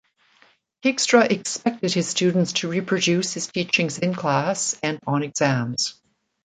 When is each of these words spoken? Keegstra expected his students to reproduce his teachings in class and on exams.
Keegstra 0.81 1.29
expected 1.29 1.93
his 1.93 2.07
students 2.07 2.53
to 2.53 2.67
reproduce 2.71 3.35
his 3.35 3.45
teachings 3.45 3.99
in 3.99 4.15
class 4.15 4.75
and 4.81 4.99
on 5.05 5.21
exams. 5.21 6.01